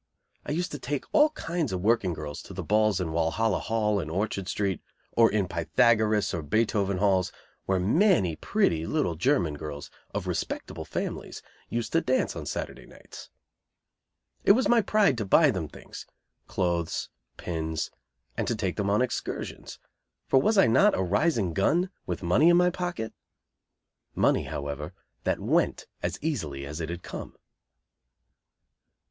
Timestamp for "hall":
3.59-3.99